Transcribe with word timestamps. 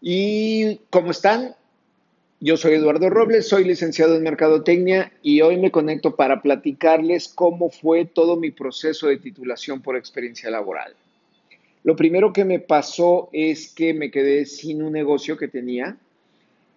¿Y 0.00 0.76
cómo 0.88 1.10
están? 1.10 1.54
Yo 2.40 2.56
soy 2.56 2.72
Eduardo 2.72 3.10
Robles, 3.10 3.46
soy 3.48 3.64
licenciado 3.64 4.16
en 4.16 4.22
Mercadotecnia 4.22 5.12
y 5.22 5.42
hoy 5.42 5.58
me 5.58 5.70
conecto 5.70 6.16
para 6.16 6.40
platicarles 6.40 7.28
cómo 7.28 7.68
fue 7.68 8.06
todo 8.06 8.36
mi 8.36 8.50
proceso 8.50 9.08
de 9.08 9.18
titulación 9.18 9.82
por 9.82 9.96
experiencia 9.96 10.50
laboral. 10.50 10.94
Lo 11.84 11.96
primero 11.96 12.32
que 12.32 12.46
me 12.46 12.58
pasó 12.58 13.28
es 13.34 13.74
que 13.74 13.92
me 13.92 14.10
quedé 14.10 14.46
sin 14.46 14.82
un 14.82 14.92
negocio 14.92 15.36
que 15.36 15.48
tenía 15.48 15.98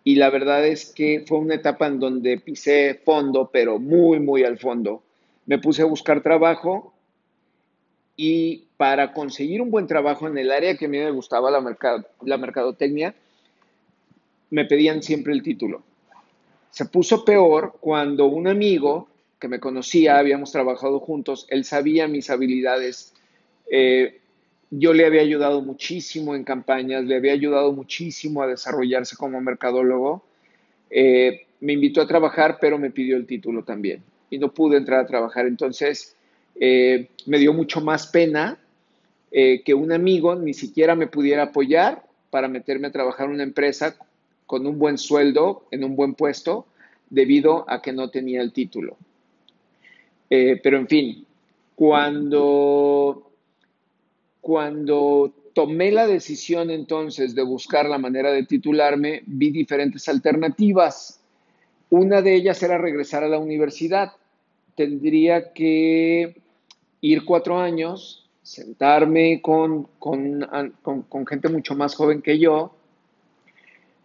y 0.03 0.15
la 0.15 0.29
verdad 0.29 0.67
es 0.67 0.91
que 0.91 1.23
fue 1.25 1.37
una 1.37 1.55
etapa 1.55 1.87
en 1.87 1.99
donde 1.99 2.39
pisé 2.39 2.99
fondo, 3.05 3.49
pero 3.53 3.79
muy, 3.79 4.19
muy 4.19 4.43
al 4.43 4.57
fondo. 4.57 5.01
Me 5.45 5.59
puse 5.59 5.81
a 5.81 5.85
buscar 5.85 6.21
trabajo 6.21 6.92
y 8.15 8.65
para 8.77 9.13
conseguir 9.13 9.61
un 9.61 9.71
buen 9.71 9.87
trabajo 9.87 10.27
en 10.27 10.37
el 10.37 10.51
área 10.51 10.77
que 10.77 10.85
a 10.85 10.89
mí 10.89 10.97
me 10.97 11.11
gustaba, 11.11 11.49
la, 11.49 11.75
la 12.21 12.37
mercadotecnia, 12.37 13.15
me 14.49 14.65
pedían 14.65 15.01
siempre 15.01 15.33
el 15.33 15.41
título. 15.41 15.83
Se 16.69 16.85
puso 16.85 17.25
peor 17.25 17.77
cuando 17.79 18.25
un 18.27 18.47
amigo 18.47 19.07
que 19.39 19.47
me 19.47 19.59
conocía, 19.59 20.19
habíamos 20.19 20.51
trabajado 20.51 20.99
juntos, 20.99 21.47
él 21.49 21.65
sabía 21.65 22.07
mis 22.07 22.29
habilidades. 22.29 23.13
Eh, 23.69 24.21
yo 24.69 24.93
le 24.93 25.05
había 25.05 25.21
ayudado 25.21 25.61
muchísimo 25.61 26.33
en 26.35 26.43
campañas, 26.43 27.03
le 27.03 27.17
había 27.17 27.33
ayudado 27.33 27.73
muchísimo 27.73 28.41
a 28.41 28.47
desarrollarse 28.47 29.17
como 29.17 29.41
mercadólogo. 29.41 30.23
Eh, 30.89 31.45
me 31.59 31.73
invitó 31.73 32.01
a 32.01 32.07
trabajar, 32.07 32.57
pero 32.61 32.77
me 32.77 32.91
pidió 32.91 33.17
el 33.17 33.25
título 33.25 33.63
también 33.63 34.01
y 34.29 34.37
no 34.37 34.53
pude 34.53 34.77
entrar 34.77 35.01
a 35.01 35.07
trabajar. 35.07 35.45
Entonces, 35.45 36.15
eh, 36.59 37.09
me 37.25 37.39
dio 37.39 37.53
mucho 37.53 37.81
más 37.81 38.07
pena 38.07 38.57
eh, 39.31 39.63
que 39.63 39.73
un 39.73 39.91
amigo 39.91 40.35
ni 40.35 40.53
siquiera 40.53 40.95
me 40.95 41.07
pudiera 41.07 41.43
apoyar 41.43 42.03
para 42.29 42.47
meterme 42.47 42.87
a 42.87 42.91
trabajar 42.91 43.25
en 43.27 43.33
una 43.33 43.43
empresa 43.43 43.95
con 44.45 44.67
un 44.67 44.77
buen 44.77 44.97
sueldo, 44.97 45.65
en 45.71 45.83
un 45.83 45.95
buen 45.95 46.13
puesto, 46.13 46.67
debido 47.09 47.65
a 47.67 47.81
que 47.81 47.93
no 47.93 48.09
tenía 48.09 48.41
el 48.41 48.53
título. 48.53 48.97
Eh, 50.29 50.59
pero 50.61 50.77
en 50.77 50.87
fin, 50.87 51.25
cuando, 51.75 53.31
cuando 54.41 55.33
tomé 55.53 55.91
la 55.91 56.05
decisión 56.05 56.69
entonces 56.69 57.33
de 57.35 57.43
buscar 57.43 57.87
la 57.87 57.97
manera 57.97 58.31
de 58.31 58.43
titularme, 58.43 59.23
vi 59.25 59.51
diferentes 59.51 60.07
alternativas. 60.09 61.19
Una 61.89 62.21
de 62.21 62.35
ellas 62.35 62.61
era 62.61 62.77
regresar 62.77 63.23
a 63.23 63.29
la 63.29 63.39
universidad. 63.39 64.13
Tendría 64.75 65.53
que 65.53 66.42
ir 67.03 67.25
cuatro 67.25 67.59
años, 67.59 68.23
sentarme 68.41 69.41
con, 69.41 69.89
gente 71.27 71.49
mucho 71.49 71.75
más 71.75 71.95
joven 71.95 72.21
que 72.21 72.39
yo, 72.39 72.73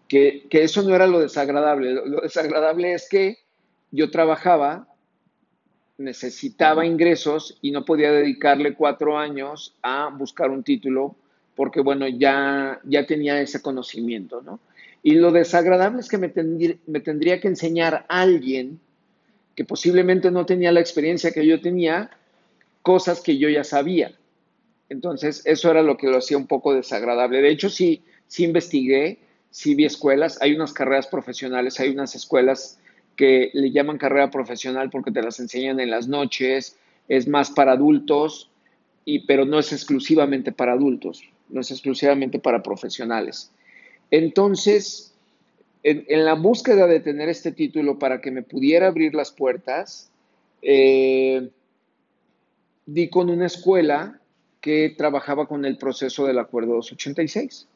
que, 0.09 0.49
eso 0.51 0.83
no 0.83 0.95
era 0.97 1.07
lo 1.07 1.21
desagradable. 1.21 1.93
Lo, 1.93 2.21
desagradable 2.21 2.95
es 2.95 3.09
que 3.09 3.39
yo 3.93 4.11
trabajaba, 4.11 4.89
necesitaba 5.97 6.85
ingresos 6.87 7.57
y 7.63 7.71
no 7.71 7.85
podía 7.85 8.11
dedicarle 8.11 8.75
cuatro 8.75 9.17
años 9.17 9.77
a 9.83 10.09
buscar 10.09 10.51
un 10.51 10.65
título 10.65 11.15
porque, 11.55 11.81
bueno, 11.81 12.09
ya, 12.09 12.81
ya 12.83 13.07
tenía 13.07 13.41
ese 13.41 13.63
conocimiento, 13.63 14.43
¿no? 14.43 14.59
Y 15.05 15.15
lo 15.15 15.31
desagradable 15.31 16.01
es 16.01 16.09
que 16.09 16.19
me, 16.19 16.33
me 16.87 17.01
tendría 17.01 17.41
que 17.41 17.47
enseñar 17.47 18.07
a 18.09 18.23
alguien 18.23 18.81
que 19.55 19.65
posiblemente 19.65 20.33
no 20.33 20.47
tenía 20.47 20.73
la 20.73 20.81
experiencia 20.81 21.31
que 21.31 21.47
yo 21.47 21.61
tenía 21.61 22.11
cosas 22.83 23.21
que 23.21 23.39
yo 23.39 23.49
ya 23.49 23.65
sabía. 23.65 24.15
Entonces, 24.89 25.43
eso 25.45 25.71
era 25.71 25.83
lo 25.83 25.97
que 25.97 26.09
lo 26.09 26.19
hacía 26.19 26.39
un 26.39 26.47
poco 26.47 26.75
desagradable. 26.75 27.43
De 27.43 27.51
hecho, 27.51 27.69
sí, 27.69 28.03
sí 28.27 28.45
investigué, 28.45 29.19
sí 29.51 29.75
vi 29.75 29.85
escuelas, 29.85 30.41
hay 30.41 30.55
unas 30.55 30.73
carreras 30.73 31.07
profesionales, 31.07 31.79
hay 31.81 31.91
unas 31.91 32.15
escuelas 32.15 32.79
que 33.17 33.51
le 33.53 33.71
llaman 33.71 33.99
carrera 33.99 34.31
profesional 34.31 34.91
porque 34.91 35.11
te 35.11 35.23
las 35.23 35.41
enseñan 35.41 35.81
en 35.81 35.91
las 35.91 36.07
noches, 36.09 36.79
es 37.09 37.27
más 37.27 37.51
para 37.51 37.73
adultos, 37.73 38.51
y, 39.05 39.21
pero 39.21 39.45
no 39.45 39.59
es 39.59 39.73
exclusivamente 39.73 40.53
para 40.53 40.73
adultos, 40.73 41.23
no 41.49 41.61
es 41.61 41.71
exclusivamente 41.71 42.39
para 42.39 42.63
profesionales. 42.63 43.51
Entonces, 44.11 45.15
en, 45.83 46.25
la 46.25 46.35
búsqueda 46.35 46.87
de 46.87 47.01
tener 47.01 47.29
este 47.29 47.53
título 47.53 47.99
para 47.99 48.21
que 48.21 48.31
me 48.31 48.43
pudiera 48.43 48.89
abrir 48.89 49.15
las 49.15 49.33
puertas, 49.33 50.11
eh, 50.63 51.49
di 52.89 53.11
con 53.11 53.29
una 53.29 53.45
escuela 53.47 54.19
que 54.63 54.95
trabajaba 54.97 55.47
con 55.47 55.67
el 55.67 55.77
proceso 55.77 56.25
del 56.25 56.39
Acuerdo 56.39 56.77
286. 56.77 57.69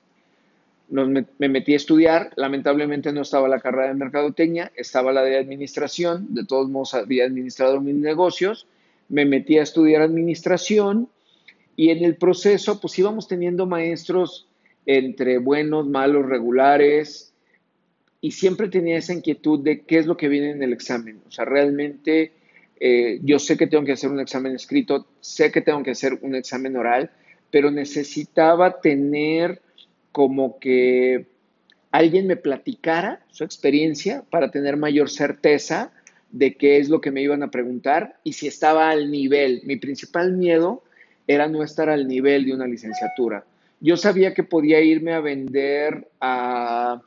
me, 0.89 1.49
metí 1.49 1.75
a 1.75 1.77
estudiar, 1.77 2.33
lamentablemente 2.37 3.13
no 3.13 3.21
estaba 3.21 3.47
la 3.47 3.61
carrera 3.61 3.89
de 3.89 3.95
mercadotecnia, 3.95 4.73
estaba 4.75 5.13
la 5.13 5.23
de 5.23 5.37
administración, 5.37 6.35
de 6.35 6.47
todos 6.47 6.71
modos 6.71 6.95
había 6.95 7.27
administrado 7.27 7.79
mis 7.83 7.95
negocios, 7.95 8.67
me 9.11 9.27
metí 9.27 9.59
a 9.59 9.63
estudiar 9.63 10.01
administración 10.01 11.11
y 11.77 11.91
en 11.91 12.05
el 12.05 12.17
proceso 12.17 12.81
pues 12.81 12.99
íbamos 12.99 13.29
teniendo 13.29 13.67
maestros 13.67 14.49
entre 14.87 15.37
buenos, 15.37 15.87
malos, 15.87 16.25
regulares 16.25 17.35
y 18.23 18.31
siempre 18.31 18.69
tenía 18.69 18.97
esa 18.97 19.13
inquietud 19.13 19.61
de 19.61 19.83
qué 19.83 19.99
es 19.99 20.07
lo 20.07 20.17
que 20.17 20.29
viene 20.29 20.53
en 20.53 20.63
el 20.63 20.73
examen, 20.73 21.21
o 21.29 21.31
sea, 21.31 21.45
realmente 21.45 22.33
eh, 22.85 23.21
yo 23.23 23.39
sé 23.39 23.57
que 23.57 23.69
tengo 23.69 23.85
que 23.85 23.93
hacer 23.93 24.11
un 24.11 24.19
examen 24.19 24.57
escrito, 24.57 25.07
sé 25.21 25.53
que 25.53 25.61
tengo 25.61 25.85
que 25.85 25.93
hacer 25.93 26.19
un 26.21 26.35
examen 26.35 26.77
oral, 26.77 27.13
pero 27.49 27.71
necesitaba 27.71 28.81
tener 28.81 29.63
como 30.11 30.59
que 30.59 31.27
alguien 31.93 32.27
me 32.27 32.35
platicara 32.35 33.25
su 33.31 33.45
experiencia 33.45 34.25
para 34.31 34.51
tener 34.51 34.77
mayor 34.77 35.11
certeza 35.11 35.93
de 36.33 36.57
qué 36.57 36.79
es 36.79 36.89
lo 36.89 37.01
que 37.01 37.13
me 37.13 37.23
iban 37.23 37.45
a 37.45 37.53
preguntar 37.53 38.17
y 38.25 38.33
si 38.33 38.49
estaba 38.49 38.91
al 38.91 39.13
nivel. 39.13 39.63
Mi 39.63 39.77
principal 39.77 40.33
miedo 40.33 40.83
era 41.29 41.47
no 41.47 41.63
estar 41.63 41.89
al 41.89 42.09
nivel 42.09 42.47
de 42.47 42.55
una 42.55 42.67
licenciatura. 42.67 43.45
Yo 43.79 43.97
sabía 43.97 44.35
que 44.35 44.43
podía 44.43 44.81
irme 44.81 45.13
a 45.13 45.21
vender 45.21 46.09
a 46.21 47.01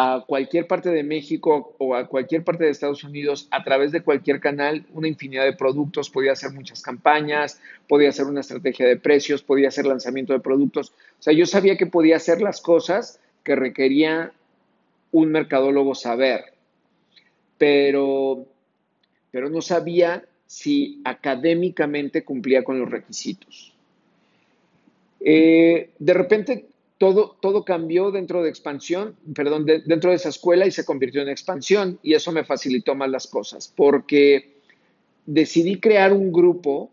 a 0.00 0.24
cualquier 0.24 0.68
parte 0.68 0.90
de 0.90 1.02
México 1.02 1.74
o 1.76 1.96
a 1.96 2.06
cualquier 2.06 2.44
parte 2.44 2.62
de 2.62 2.70
Estados 2.70 3.02
Unidos 3.02 3.48
a 3.50 3.64
través 3.64 3.90
de 3.90 4.00
cualquier 4.00 4.38
canal 4.38 4.86
una 4.92 5.08
infinidad 5.08 5.44
de 5.44 5.54
productos, 5.54 6.08
podía 6.08 6.30
hacer 6.30 6.52
muchas 6.52 6.82
campañas, 6.82 7.60
podía 7.88 8.10
hacer 8.10 8.26
una 8.26 8.42
estrategia 8.42 8.86
de 8.86 8.96
precios, 8.96 9.42
podía 9.42 9.66
hacer 9.66 9.86
lanzamiento 9.86 10.32
de 10.32 10.38
productos. 10.38 10.90
O 11.18 11.22
sea, 11.22 11.32
yo 11.32 11.46
sabía 11.46 11.76
que 11.76 11.86
podía 11.86 12.14
hacer 12.14 12.40
las 12.40 12.60
cosas 12.60 13.18
que 13.42 13.56
requería 13.56 14.30
un 15.10 15.32
mercadólogo 15.32 15.96
saber, 15.96 16.44
pero, 17.58 18.46
pero 19.32 19.50
no 19.50 19.60
sabía 19.62 20.24
si 20.46 21.00
académicamente 21.02 22.22
cumplía 22.22 22.62
con 22.62 22.78
los 22.78 22.88
requisitos. 22.88 23.74
Eh, 25.18 25.90
de 25.98 26.14
repente 26.14 26.66
todo, 26.98 27.36
todo 27.40 27.64
cambió 27.64 28.10
dentro 28.10 28.42
de 28.42 28.50
expansión, 28.50 29.16
perdón, 29.34 29.64
dentro 29.64 30.10
de 30.10 30.16
esa 30.16 30.28
escuela 30.28 30.66
y 30.66 30.72
se 30.72 30.84
convirtió 30.84 31.22
en 31.22 31.28
expansión 31.28 31.98
y 32.02 32.14
eso 32.14 32.32
me 32.32 32.44
facilitó 32.44 32.94
más 32.94 33.08
las 33.08 33.28
cosas 33.28 33.72
porque 33.74 34.58
decidí 35.24 35.78
crear 35.78 36.12
un 36.12 36.32
grupo 36.32 36.90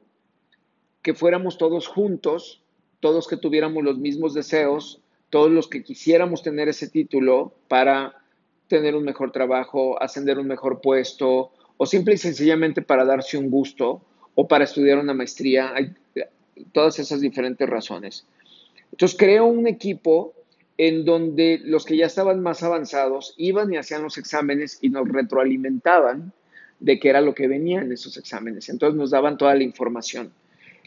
que 1.02 1.16
fuéramos 1.16 1.58
todos 1.58 1.88
juntos, 1.88 2.62
todos 3.00 3.28
que 3.28 3.38
tuviéramos 3.38 3.84
los 3.84 3.98
mismos 3.98 4.34
deseos, 4.34 5.02
todos 5.32 5.52
los 5.52 5.68
que 5.68 5.84
quisiéramos 5.84 6.44
tener 6.44 6.70
ese 6.70 6.88
título 6.88 7.54
para 7.68 8.16
tener 8.68 8.96
un 8.96 9.04
mejor 9.04 9.32
trabajo, 9.32 10.02
ascender 10.02 10.38
un 10.38 10.48
mejor 10.48 10.82
puesto 10.82 11.52
o 11.78 11.86
simple 11.86 12.14
y 12.14 12.18
sencillamente 12.18 12.82
para 12.82 13.06
darse 13.06 13.38
un 13.38 13.50
gusto 13.50 14.02
o 14.36 14.48
para 14.48 14.66
estudiar 14.66 15.00
una 15.00 15.14
maestría, 15.14 15.74
hay 15.74 15.94
todas 16.72 17.00
esas 17.00 17.22
diferentes 17.22 17.68
razones. 17.68 18.26
Entonces 18.96 19.18
creo 19.20 19.44
un 19.44 19.68
equipo 19.68 20.34
en 20.78 21.04
donde 21.04 21.60
los 21.62 21.84
que 21.84 21.98
ya 21.98 22.06
estaban 22.06 22.40
más 22.40 22.64
avanzados 22.64 23.34
iban 23.36 23.74
y 23.74 23.76
hacían 23.76 24.04
los 24.04 24.18
exámenes 24.18 24.78
y 24.80 24.88
nos 24.88 25.06
retroalimentaban 25.10 26.32
de 26.80 26.98
qué 26.98 27.10
era 27.10 27.20
lo 27.20 27.36
que 27.36 27.50
venía 27.50 27.82
en 27.82 27.92
esos 27.92 28.16
exámenes. 28.16 28.70
Entonces 28.70 28.98
nos 28.98 29.12
daban 29.12 29.38
toda 29.38 29.54
la 29.54 29.64
información. 29.64 30.32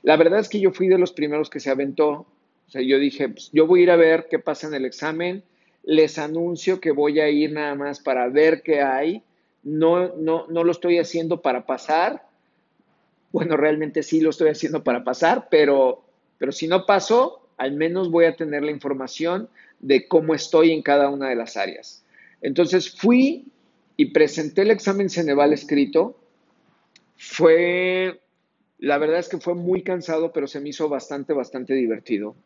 La 0.00 0.16
verdad 0.16 0.40
es 0.40 0.48
que 0.48 0.58
yo 0.58 0.72
fui 0.72 0.88
de 0.88 0.96
los 0.96 1.12
primeros 1.12 1.50
que 1.50 1.60
se 1.60 1.68
aventó. 1.68 2.24
O 2.66 2.70
sea, 2.70 2.80
yo 2.80 2.98
dije, 2.98 3.28
pues, 3.28 3.50
yo 3.52 3.66
voy 3.66 3.80
a 3.80 3.82
ir 3.82 3.90
a 3.90 3.96
ver 3.96 4.26
qué 4.30 4.38
pasa 4.38 4.68
en 4.68 4.72
el 4.72 4.86
examen. 4.86 5.42
Les 5.82 6.18
anuncio 6.18 6.80
que 6.80 6.92
voy 6.92 7.20
a 7.20 7.28
ir 7.28 7.52
nada 7.52 7.74
más 7.74 8.00
para 8.00 8.26
ver 8.28 8.62
qué 8.62 8.80
hay. 8.80 9.22
No, 9.64 10.16
no, 10.16 10.46
no 10.48 10.64
lo 10.64 10.72
estoy 10.72 10.96
haciendo 10.96 11.42
para 11.42 11.66
pasar. 11.66 12.26
Bueno, 13.32 13.58
realmente 13.58 14.02
sí 14.02 14.22
lo 14.22 14.30
estoy 14.30 14.48
haciendo 14.48 14.82
para 14.82 15.04
pasar, 15.04 15.48
pero, 15.50 16.04
pero 16.38 16.52
si 16.52 16.68
no 16.68 16.86
paso, 16.86 17.47
al 17.58 17.72
menos 17.72 18.10
voy 18.10 18.24
a 18.24 18.36
tener 18.36 18.62
la 18.62 18.70
información 18.70 19.48
de 19.80 20.08
cómo 20.08 20.34
estoy 20.34 20.72
en 20.72 20.82
cada 20.82 21.10
una 21.10 21.28
de 21.28 21.36
las 21.36 21.56
áreas. 21.56 22.04
Entonces 22.40 22.90
fui 22.90 23.46
y 23.96 24.06
presenté 24.06 24.62
el 24.62 24.70
examen 24.70 25.10
Ceneval 25.10 25.52
escrito. 25.52 26.16
Fue, 27.16 28.20
la 28.78 28.98
verdad 28.98 29.18
es 29.18 29.28
que 29.28 29.38
fue 29.38 29.54
muy 29.54 29.82
cansado, 29.82 30.32
pero 30.32 30.46
se 30.46 30.60
me 30.60 30.68
hizo 30.70 30.88
bastante, 30.88 31.32
bastante 31.32 31.74
divertido. 31.74 32.36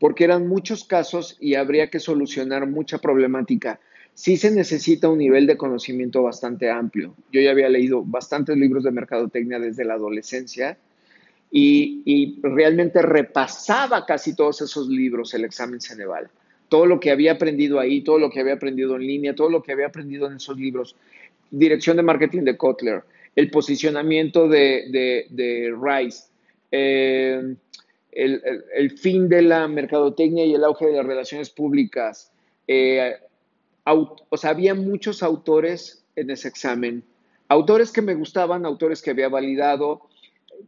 porque 0.00 0.24
eran 0.24 0.48
muchos 0.48 0.84
casos 0.84 1.36
y 1.40 1.54
habría 1.54 1.90
que 1.90 2.00
solucionar 2.00 2.66
mucha 2.66 2.98
problemática. 2.98 3.80
Sí 4.14 4.38
se 4.38 4.50
necesita 4.50 5.08
un 5.08 5.18
nivel 5.18 5.46
de 5.46 5.58
conocimiento 5.58 6.22
bastante 6.22 6.70
amplio. 6.70 7.14
Yo 7.30 7.40
ya 7.40 7.50
había 7.50 7.68
leído 7.68 8.02
bastantes 8.02 8.56
libros 8.56 8.82
de 8.82 8.90
mercadotecnia 8.90 9.58
desde 9.58 9.84
la 9.84 9.94
adolescencia 9.94 10.78
y, 11.50 12.38
realmente 12.42 13.02
repasaba 13.02 14.06
casi 14.06 14.34
todos 14.36 14.60
esos 14.62 14.88
libros 14.88 15.34
el 15.34 15.44
examen 15.44 15.80
Ceneval. 15.80 16.30
Todo 16.68 16.86
lo 16.86 17.00
que 17.00 17.10
había 17.10 17.32
aprendido 17.32 17.80
ahí, 17.80 18.02
todo 18.02 18.18
lo 18.18 18.30
que 18.30 18.40
había 18.40 18.54
aprendido 18.54 18.94
en 18.94 19.02
línea, 19.02 19.34
todo 19.34 19.50
lo 19.50 19.62
que 19.62 19.72
había 19.72 19.86
aprendido 19.86 20.28
en 20.28 20.36
esos 20.36 20.56
libros. 20.56 20.94
Dirección 21.50 21.96
de 21.96 22.04
marketing 22.04 22.42
de 22.42 22.56
Kotler, 22.56 23.02
el 23.34 23.50
posicionamiento 23.50 24.48
de, 24.48 25.26
de, 25.30 25.74
Rice, 25.80 26.28
eh, 26.70 27.56
el, 28.12 28.90
fin 28.98 29.28
de 29.28 29.42
la 29.42 29.66
mercadotecnia 29.66 30.44
y 30.44 30.54
el 30.54 30.62
auge 30.62 30.86
de 30.86 30.92
las 30.92 31.06
relaciones 31.06 31.50
públicas. 31.50 32.32
Eh, 32.68 33.16
o 33.84 34.36
sea, 34.36 34.50
había 34.50 34.74
muchos 34.74 35.24
autores 35.24 36.04
en 36.14 36.30
ese 36.30 36.46
examen. 36.46 37.02
Autores 37.48 37.90
que 37.90 38.02
me 38.02 38.14
gustaban, 38.14 38.64
autores 38.64 39.02
que 39.02 39.10
había 39.10 39.28
validado. 39.28 40.02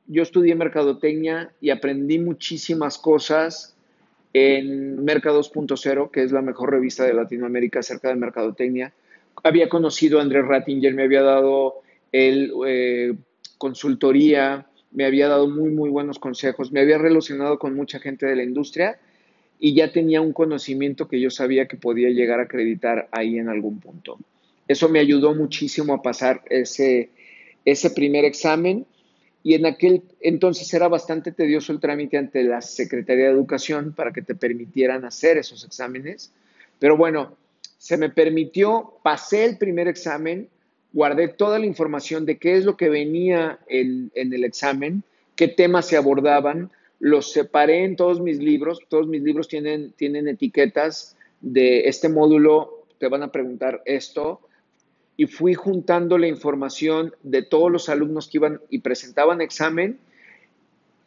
Yo 0.07 0.23
estudié 0.23 0.55
mercadotecnia 0.55 1.53
y 1.61 1.71
aprendí 1.71 2.19
muchísimas 2.19 2.99
cosas 2.99 3.77
en 4.33 5.05
Mercados.0, 5.05 6.11
que 6.11 6.23
es 6.23 6.33
la 6.33 6.43
mejor 6.43 6.71
revista 6.71 7.05
de 7.05 7.15
Latinoamérica 7.15 7.81
acerca 7.81 8.09
de 8.09 8.17
mercadotecnia. 8.17 8.93
Había 9.43 9.69
conocido 9.69 10.19
a 10.19 10.23
Andrés 10.23 10.47
Rattinger, 10.47 10.95
me 10.95 11.05
había 11.05 11.23
dado 11.23 11.83
el 12.13 12.53
eh, 12.67 13.15
consultoría, 13.59 14.67
me 14.93 15.05
había 15.05 15.29
dado 15.29 15.49
muy, 15.49 15.71
muy 15.71 15.91
buenos 15.91 16.19
consejos, 16.19 16.73
me 16.73 16.81
había 16.81 16.99
relacionado 16.99 17.59
con 17.59 17.75
mucha 17.75 17.99
gente 17.99 18.27
de 18.27 18.37
la 18.37 18.43
industria 18.43 18.99
y 19.59 19.75
ya 19.75 19.93
tenía 19.93 20.21
un 20.21 20.33
conocimiento 20.33 21.09
que 21.09 21.21
yo 21.21 21.31
sabía 21.31 21.69
que 21.69 21.77
podía 21.77 22.11
llegar 22.11 22.41
a 22.41 22.45
acreditar 22.45 23.09
ahí 23.13 23.39
en 23.39 23.49
algún 23.49 23.81
punto. 23.81 24.19
Eso 24.69 24.89
me 24.89 24.99
ayudó 24.99 25.35
muchísimo 25.35 25.95
a 25.95 26.03
pasar 26.03 26.43
ese, 26.51 27.11
ese 27.65 27.91
primer 27.91 28.25
examen 28.25 28.87
y 29.43 29.55
en 29.55 29.67
aquel 29.67 30.03
entonces 30.21 30.73
era 30.73 30.89
bastante 30.89 31.33
tedioso 31.33 31.73
el 31.73 31.81
trámite 31.81 32.17
ante 32.17 32.45
la 32.45 32.61
Secretaría 32.61 33.27
de 33.27 33.33
Educación 33.33 33.93
para 33.93 34.13
que 34.13 34.23
te 34.23 34.35
permitieran 34.35 35.05
hacer 35.05 35.37
esos 35.37 35.65
exámenes. 35.65 36.33
Pero 36.79 36.97
bueno, 36.97 37.37
se 37.79 37.97
me 37.97 38.11
permitió, 38.11 38.95
pasé 39.03 39.45
el 39.45 39.59
primer 39.59 39.89
examen, 39.89 40.49
guardé 40.93 41.29
toda 41.29 41.59
la 41.59 41.67
información 41.67 42.25
de 42.25 42.39
qué 42.39 42.57
es 42.57 42.65
lo 42.65 42.77
que 42.77 42.89
venía 42.89 43.59
en, 43.67 44.13
el 44.15 44.45
examen, 44.45 45.03
qué 45.35 45.49
temas 45.49 45.87
se 45.87 45.97
abordaban, 45.97 46.71
los 47.01 47.33
separé 47.33 47.85
en 47.85 47.97
todos 47.97 48.21
mis 48.21 48.39
libros, 48.39 48.79
todos 48.89 49.09
mis 49.09 49.23
libros 49.23 49.49
tienen, 49.49 49.93
tienen 49.93 50.29
etiquetas 50.29 51.17
de 51.41 51.89
este 51.89 52.09
módulo, 52.09 52.85
te 52.99 53.09
van 53.09 53.25
a 53.25 53.33
preguntar 53.33 53.83
esto, 53.85 54.41
y 55.17 55.27
fui 55.27 55.55
juntando 55.55 56.19
la 56.19 56.29
información 56.29 57.15
de 57.23 57.43
todos 57.43 57.71
los 57.71 57.89
alumnos 57.89 58.29
que 58.29 58.39
iban 58.39 58.61
y 58.71 58.79
presentaban 58.79 59.41
examen 59.41 59.99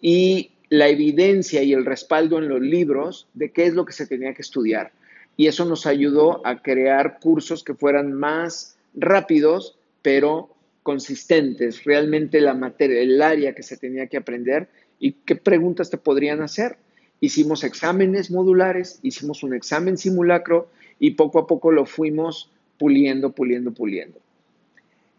y 0.02 0.52
la 0.69 0.88
evidencia 0.90 1.63
y 1.63 1.74
el 1.74 1.86
respaldo 1.86 2.38
en 2.38 2.50
los 2.50 2.62
libros 2.62 3.28
de 3.34 3.52
qué 3.52 3.66
es 3.66 3.74
lo 3.74 3.86
que 3.86 3.94
se 3.94 4.07
tenía 4.07 4.34
que 4.34 4.42
estudiar. 4.42 4.92
Y 5.38 5.48
eso 5.48 5.66
nos 5.66 5.86
ayudó 5.86 6.46
a 6.46 6.62
crear 6.62 7.19
cursos 7.19 7.63
que 7.63 7.74
fueran 7.74 8.13
más 8.13 8.78
rápidos, 8.94 9.78
pero 10.02 10.50
consistentes, 10.84 11.84
realmente 11.84 12.40
la 12.42 12.54
materia, 12.54 13.01
el 13.01 13.22
área 13.22 13.56
que 13.56 13.63
se 13.63 13.78
tenía 13.78 14.08
que 14.08 14.18
aprender 14.18 14.69
y 15.00 15.13
qué 15.13 15.36
preguntas 15.36 15.90
te 15.90 15.98
podrían 15.98 16.42
hacer. 16.42 16.78
Hicimos 17.19 17.63
exámenes 17.63 18.30
modulares, 18.30 19.00
hicimos 19.01 19.44
un 19.44 19.54
examen 19.54 19.98
simulacro 19.98 20.69
y 21.00 21.12
poco 21.12 21.40
a 21.40 21.48
poco 21.48 21.72
lo 21.72 21.86
fuimos 21.86 22.51
puliendo, 22.77 23.31
puliendo, 23.31 23.74
puliendo. 23.74 24.19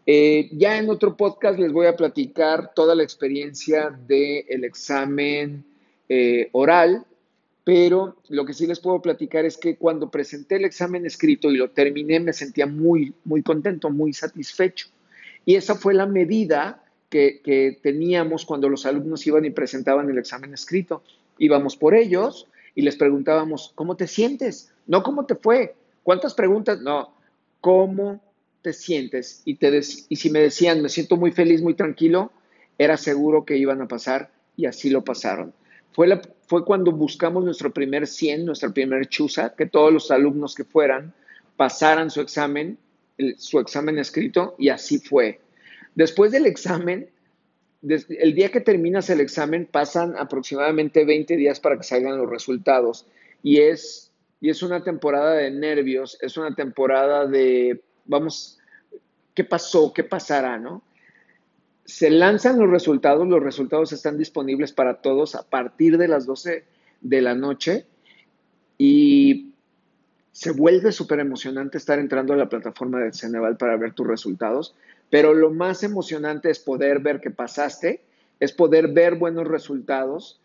Eh, 0.05 0.49
ya 0.53 0.77
en 0.77 0.89
otro 0.89 1.17
podcast 1.17 1.59
les 1.59 1.71
voy 1.71 1.87
a 1.87 1.95
platicar 1.95 2.73
toda 2.73 2.95
la 2.95 3.03
experiencia 3.03 3.89
del 4.07 4.63
examen 4.63 5.65
eh, 6.07 6.49
oral 6.53 7.05
pero 7.67 8.15
lo 8.29 8.45
que 8.45 8.53
sí 8.53 8.65
les 8.65 8.79
puedo 8.79 9.01
platicar 9.01 9.43
es 9.43 9.57
que 9.57 9.75
cuando 9.75 10.09
presenté 10.09 10.55
el 10.55 10.63
examen 10.63 11.05
escrito 11.05 11.51
y 11.51 11.57
lo 11.57 11.71
terminé, 11.71 12.17
me 12.17 12.31
sentía 12.31 12.65
muy, 12.65 13.13
muy 13.25 13.43
contento, 13.43 13.89
muy 13.89 14.13
satisfecho. 14.13 14.87
Y 15.43 15.55
esa 15.55 15.75
fue 15.75 15.93
la 15.93 16.05
medida 16.05 16.81
que, 17.09 17.77
teníamos 17.83 18.45
cuando 18.45 18.69
los 18.69 18.85
alumnos 18.85 19.27
iban 19.27 19.43
y 19.43 19.49
presentaban 19.49 20.09
el 20.09 20.17
examen 20.17 20.53
escrito. 20.53 21.03
Íbamos 21.39 21.75
por 21.75 21.93
ellos 21.93 22.47
y 22.73 22.83
les 22.83 22.95
preguntábamos, 22.95 23.73
¿cómo 23.75 23.97
te 23.97 24.07
sientes? 24.07 24.71
No, 24.85 25.03
¿cómo 25.03 25.25
te 25.25 25.35
fue? 25.35 25.75
¿Cuántas 26.03 26.35
preguntas? 26.35 26.79
No, 26.79 27.16
¿cómo 27.67 28.21
te 28.61 28.71
sientes? 28.71 29.41
Y, 29.43 29.57
si 30.15 30.29
me 30.29 30.39
decían, 30.39 30.81
me 30.81 30.87
siento 30.87 31.17
muy 31.17 31.33
feliz, 31.33 31.61
muy 31.61 31.73
tranquilo, 31.73 32.31
era 32.77 32.95
seguro 32.95 33.43
que 33.43 33.57
iban 33.57 33.81
a 33.81 33.89
pasar 33.89 34.31
y 34.55 34.67
así 34.67 34.89
lo 34.89 35.03
pasaron. 35.03 35.53
Fue, 35.91 36.07
fue 36.47 36.63
cuando 36.63 36.93
buscamos 36.93 37.43
nuestro 37.43 37.73
primer 37.73 38.07
100, 38.07 38.45
nuestra 38.45 38.69
primer 38.69 39.09
chusa, 39.09 39.53
que 39.53 39.65
todos 39.65 39.91
los 39.91 40.11
alumnos 40.11 40.55
que 40.55 40.63
fueran 40.63 41.13
pasaran 41.57 42.09
su 42.09 42.21
examen, 42.21 42.77
su 43.37 43.59
examen 43.59 43.99
escrito, 43.99 44.55
y 44.57 44.69
así 44.69 44.99
fue. 44.99 45.41
Después 45.93 46.31
del 46.31 46.45
examen, 46.45 47.09
el 47.81 48.33
día 48.33 48.49
que 48.49 48.61
terminas 48.61 49.09
el 49.09 49.19
examen, 49.19 49.67
pasan 49.69 50.15
aproximadamente 50.15 51.03
20 51.03 51.35
días 51.35 51.59
para 51.59 51.75
que 51.75 51.83
salgan 51.83 52.17
los 52.17 52.29
resultados. 52.29 53.05
Y 53.43 53.57
es, 53.59 54.06
y 54.39 54.49
es 54.49 54.61
una 54.63 54.83
temporada 54.83 55.33
de 55.33 55.51
nervios, 55.51 56.17
es 56.21 56.37
una 56.37 56.53
temporada 56.53 57.25
de, 57.25 57.81
vamos, 58.05 58.59
¿qué 59.33 59.43
pasó? 59.43 59.91
¿Qué 59.93 60.03
pasará? 60.03 60.57
¿No? 60.57 60.83
se 61.87 62.09
lanzan 62.09 62.59
los 62.59 62.69
resultados, 62.69 63.25
los 63.25 63.41
resultados 63.41 63.93
están 63.93 64.17
disponibles 64.17 64.73
para 64.73 65.01
todos 65.01 65.35
a 65.35 65.43
partir 65.43 65.97
de 65.97 66.09
las 66.09 66.25
12 66.25 66.65
de 66.99 67.21
la 67.21 67.33
noche 67.33 67.85
y 68.77 69.53
se 70.33 70.51
vuelve 70.51 70.91
súper 70.91 71.21
emocionante 71.21 71.77
estar 71.77 71.97
entrando 71.97 72.33
a 72.33 72.37
la 72.37 72.49
plataforma 72.49 72.99
de 72.99 73.13
Ceneval 73.13 73.55
para 73.55 73.77
ver 73.77 73.93
tus 73.93 74.05
resultados, 74.05 74.75
pero 75.09 75.33
lo 75.33 75.49
más 75.49 75.81
emocionante 75.81 76.49
es 76.51 76.59
poder 76.59 76.99
ver 76.99 77.21
que 77.21 77.31
pasaste, 77.31 78.01
es 78.41 78.51
poder 78.51 78.89
ver 78.89 79.15
buenos 79.15 79.47
resultados 79.47 80.41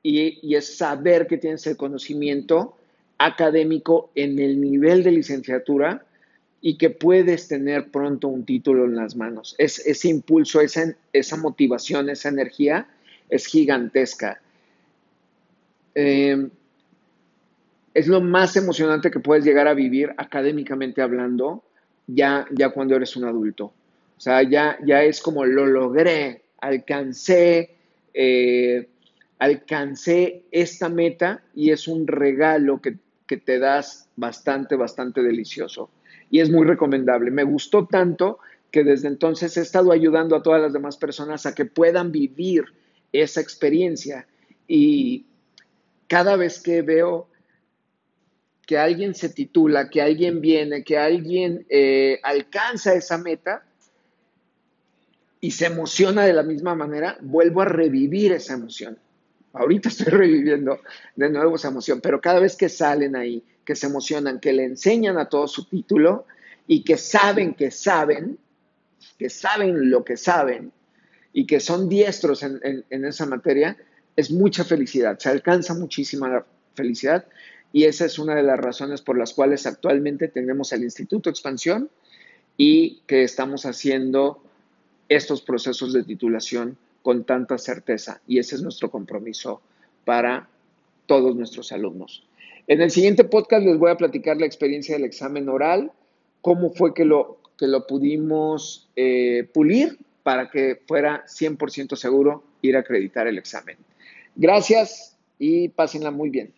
y, 0.00 0.38
y 0.48 0.54
es 0.54 0.76
saber 0.76 1.26
que 1.26 1.38
tienes 1.38 1.66
el 1.66 1.76
conocimiento 1.76 2.76
académico 3.18 4.10
en 4.14 4.38
el 4.38 4.60
nivel 4.60 5.02
de 5.02 5.12
licenciatura 5.12 6.04
y 6.60 6.78
que 6.78 6.90
puedes 6.90 7.48
tener 7.48 7.90
pronto 7.90 8.28
un 8.28 8.44
título 8.44 8.84
en 8.84 8.96
las 8.96 9.16
manos. 9.16 9.54
Es, 9.58 9.84
ese 9.86 10.08
impulso, 10.08 10.60
esa, 10.60 10.94
esa 11.12 11.36
motivación, 11.36 12.08
esa 12.08 12.30
energía 12.30 12.88
es 13.28 13.46
gigantesca. 13.46 14.40
Em, 15.94 16.50
es 17.92 18.08
lo 18.08 18.20
más 18.20 18.56
emocionante 18.56 19.10
que 19.10 19.20
puedes 19.20 19.44
llegar 19.44 19.68
a 19.68 19.74
vivir 19.74 20.12
académicamente 20.16 21.02
hablando 21.02 21.62
ya, 22.06 22.46
ya 22.50 22.70
cuando 22.70 22.96
eres 22.96 23.14
un 23.16 23.24
adulto. 23.24 23.66
O 24.16 24.20
sea, 24.20 24.42
ya, 24.42 24.78
ya 24.84 25.02
es 25.02 25.20
como 25.20 25.44
lo 25.44 25.66
logré, 25.66 26.44
alcancé, 26.60 27.74
eh, 28.12 28.88
alcancé 29.38 30.44
esta 30.50 30.88
meta 30.88 31.42
y 31.54 31.70
es 31.70 31.88
un 31.88 32.06
regalo 32.06 32.80
que, 32.80 32.98
que 33.26 33.36
te 33.36 33.58
das 33.58 34.08
bastante, 34.16 34.76
bastante 34.76 35.22
delicioso 35.22 35.90
y 36.30 36.40
es 36.40 36.50
muy 36.50 36.66
recomendable. 36.66 37.30
Me 37.30 37.44
gustó 37.44 37.86
tanto 37.86 38.38
que 38.70 38.82
desde 38.82 39.08
entonces 39.08 39.56
he 39.56 39.60
estado 39.60 39.92
ayudando 39.92 40.34
a 40.34 40.42
todas 40.42 40.60
las 40.60 40.72
demás 40.72 40.96
personas 40.96 41.46
a 41.46 41.54
que 41.54 41.64
puedan 41.64 42.10
vivir 42.10 42.64
esa 43.12 43.40
experiencia 43.40 44.26
y 44.66 45.26
cada 46.08 46.36
vez 46.36 46.60
que 46.60 46.82
veo 46.82 47.28
que 48.66 48.78
alguien 48.78 49.14
se 49.14 49.28
titula, 49.28 49.90
que 49.90 50.02
alguien 50.02 50.40
viene, 50.40 50.82
que 50.82 50.98
alguien 50.98 51.66
eh, 51.68 52.18
alcanza 52.22 52.94
esa 52.94 53.18
meta 53.18 53.64
y 55.40 55.50
se 55.50 55.66
emociona 55.66 56.24
de 56.24 56.32
la 56.32 56.42
misma 56.42 56.74
manera, 56.74 57.18
vuelvo 57.20 57.60
a 57.60 57.66
revivir 57.66 58.32
esa 58.32 58.54
emoción. 58.54 58.98
Ahorita 59.54 59.88
estoy 59.90 60.12
reviviendo 60.12 60.80
de 61.16 61.30
nuevo 61.30 61.56
esa 61.56 61.68
emoción, 61.68 62.00
pero 62.00 62.20
cada 62.20 62.40
vez 62.40 62.56
que 62.56 62.68
salen 62.68 63.16
ahí, 63.16 63.42
que 63.64 63.74
se 63.74 63.86
emocionan, 63.86 64.40
que 64.40 64.52
le 64.52 64.64
enseñan 64.64 65.16
a 65.18 65.28
todo 65.28 65.48
su 65.48 65.64
título 65.64 66.26
y 66.66 66.84
que 66.84 66.96
saben 66.96 67.54
que 67.54 67.70
saben, 67.70 68.38
que 69.18 69.30
saben 69.30 69.90
lo 69.90 70.04
que 70.04 70.16
saben 70.16 70.72
y 71.32 71.46
que 71.46 71.60
son 71.60 71.88
diestros 71.88 72.42
en, 72.42 72.84
esa 73.04 73.26
materia, 73.26 73.76
es 74.16 74.30
mucha 74.30 74.64
felicidad, 74.64 75.18
se 75.18 75.30
alcanza 75.30 75.74
muchísima 75.74 76.44
felicidad 76.74 77.26
y 77.72 77.84
esa 77.84 78.04
es 78.04 78.18
una 78.18 78.36
de 78.36 78.44
las 78.44 78.58
razones 78.58 79.02
por 79.02 79.18
las 79.18 79.34
cuales 79.34 79.66
actualmente 79.66 80.28
tenemos 80.28 80.72
el 80.72 80.84
Instituto 80.84 81.30
Expansión 81.30 81.90
y 82.56 83.02
que 83.06 83.24
estamos 83.24 83.66
haciendo 83.66 84.42
estos 85.08 85.42
procesos 85.42 85.92
de 85.92 86.04
titulación 86.04 86.78
con 87.04 87.24
tanta 87.24 87.58
certeza 87.58 88.22
y 88.26 88.38
ese 88.38 88.54
es 88.54 88.62
nuestro 88.62 88.90
compromiso 88.90 89.60
para 90.06 90.48
todos 91.04 91.36
nuestros 91.36 91.70
alumnos. 91.70 92.26
En 92.66 92.80
el 92.80 92.90
siguiente 92.90 93.24
podcast 93.24 93.66
les 93.66 93.78
voy 93.78 93.90
a 93.90 93.98
platicar 93.98 94.38
la 94.38 94.46
experiencia 94.46 94.94
del 94.94 95.04
examen 95.04 95.50
oral, 95.50 95.92
cómo 96.40 96.70
fue 96.70 96.94
que 96.94 97.04
lo, 97.04 97.40
que 97.58 97.66
lo 97.66 97.86
pudimos 97.86 98.88
eh, 98.96 99.46
pulir 99.52 99.98
para 100.22 100.48
que 100.48 100.80
fuera 100.88 101.26
100% 101.26 101.94
seguro 101.94 102.42
ir 102.62 102.74
a 102.74 102.80
acreditar 102.80 103.26
el 103.26 103.36
examen. 103.36 103.76
Gracias 104.34 105.14
y 105.38 105.68
pásenla 105.68 106.10
muy 106.10 106.30
bien. 106.30 106.54